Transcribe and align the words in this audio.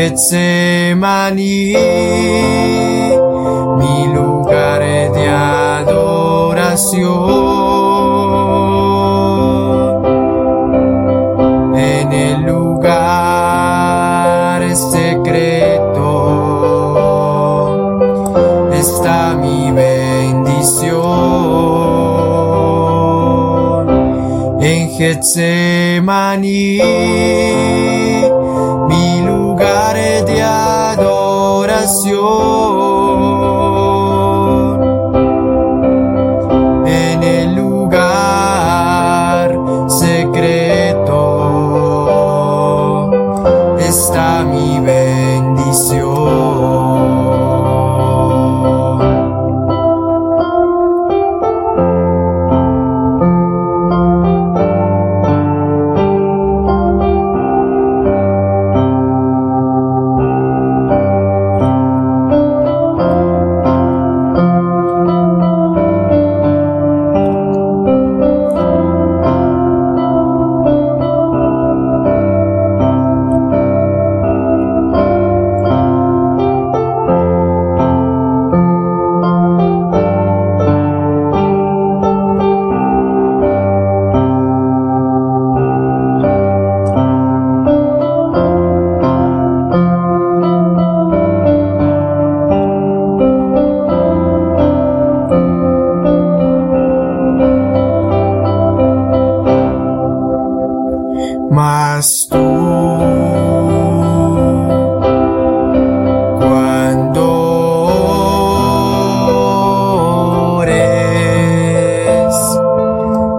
Getsemaní, 0.00 1.76
mi 3.76 3.96
lugar 4.14 4.80
de 4.80 5.28
adoración. 5.28 7.04
En 11.76 12.12
el 12.14 12.40
lugar 12.46 13.00
secreto 14.74 16.08
está 18.72 19.36
mi 19.36 19.70
bendición. 19.70 21.00
En 24.62 24.88
Getsemaní, 24.96 26.80
mi 29.70 29.76
lugar 29.76 30.24
de 30.24 30.42
adoración. 30.42 31.30
Tú, 102.00 102.36
cuando 106.38 107.26
ores, 110.56 110.76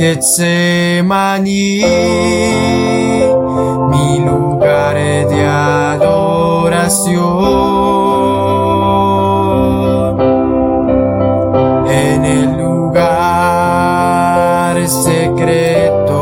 Getsemaní, 0.04 1.80
mi 3.90 4.20
lugar 4.20 4.96
de 4.96 5.40
adoración. 5.46 7.24
En 11.88 12.24
el 12.26 12.58
lugar 12.58 13.16
secreto 14.86 16.20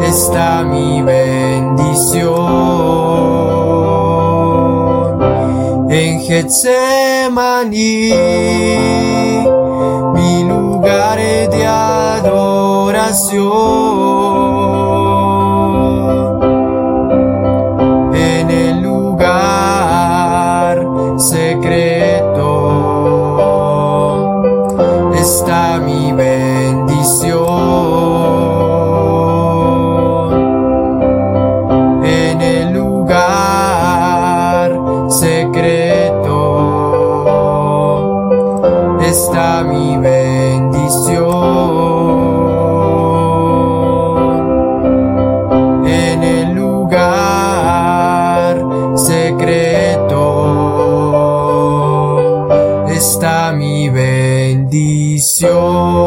está 0.00 0.62
mi 0.62 1.02
bendición. 1.02 2.30
En 5.90 6.20
Getsemaní, 6.22 8.10
lugar 10.90 11.18
de 11.18 11.66
adoración. 11.66 13.30
Bendición. 55.20 55.99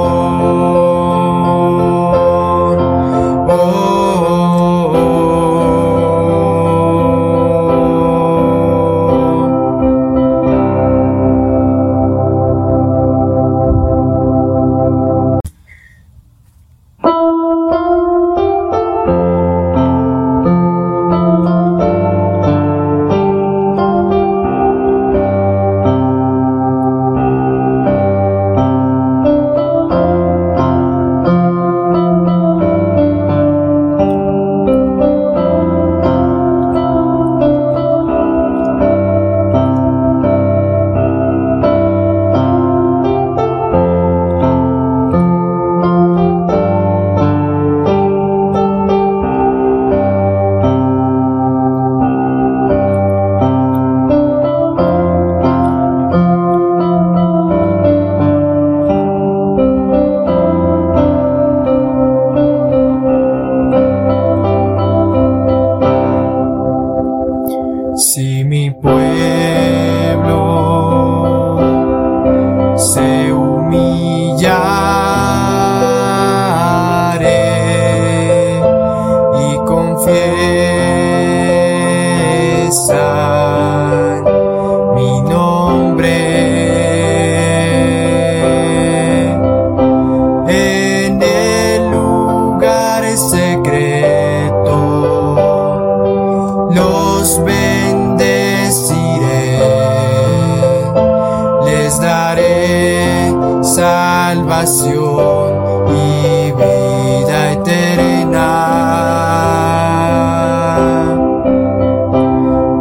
Salvación 104.44 105.54
y 105.90 106.52
vida 106.52 107.52
eterna. 107.54 108.50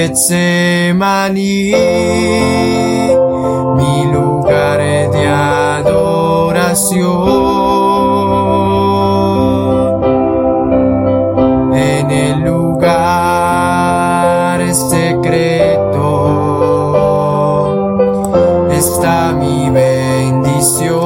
Getsemaní, 0.00 1.76
mi 3.76 3.96
lugar 4.10 4.80
de 5.12 5.26
adoración. 5.28 6.00
En 11.74 12.10
el 12.10 12.40
lugar 12.40 12.96
secreto 14.72 16.08
está 18.72 19.34
mi 19.34 19.68
bendición. 19.68 20.96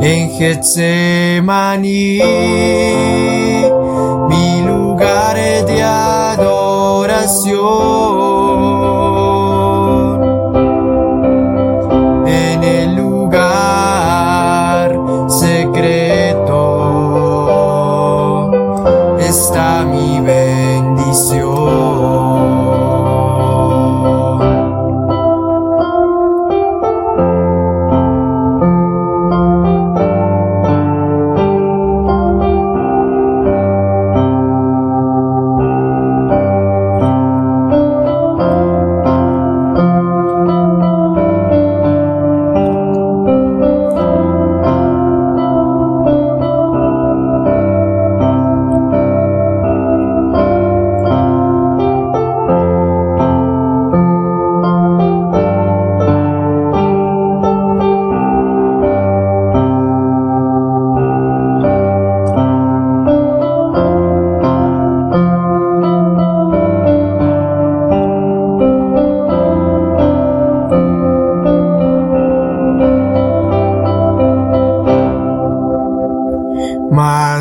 En 0.00 0.30
Getsemaní, 0.38 2.20
mi 5.12 5.18
lugar 5.18 5.36
de 5.66 5.82
adoración. 5.82 6.72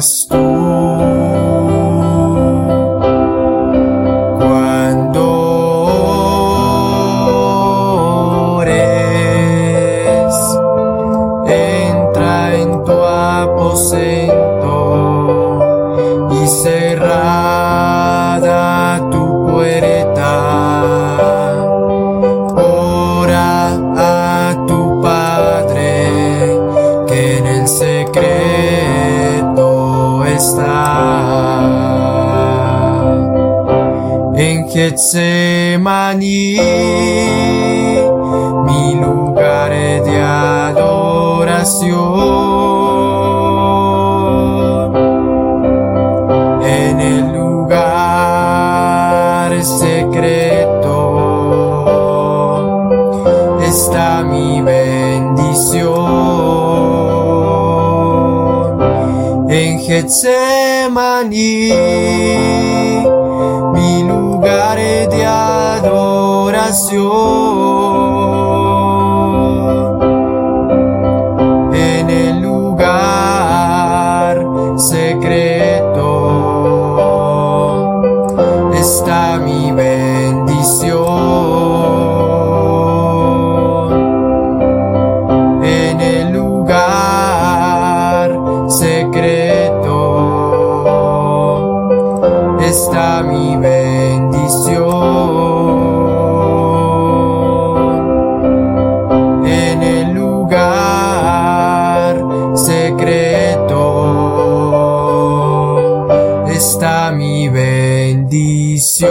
Tú, 0.01 0.35
cuando 4.39 5.23
ores, 8.55 8.75
entra 11.45 12.55
en 12.55 12.83
tu 12.83 12.93
aposento 12.93 14.73
y 16.31 16.47
cerrada 16.47 17.87
tu 19.11 19.45
puerta. 19.51 19.90
Getsemaní, 34.73 36.55
mi 38.65 38.95
lugar 38.95 39.71
de 39.71 40.21
adoración. 40.21 41.99
En 46.63 47.01
el 47.01 47.33
lugar 47.33 47.81
secreto 49.61 50.97
está 53.61 54.23
mi 54.23 54.61
bendición. 54.61 55.91
En 59.49 59.79
Getsemaní, 59.81 61.73
mi 63.73 64.03
lugar 64.03 64.20
de 65.07 65.25
adoración. 65.25 66.91
Secreto 108.77 109.10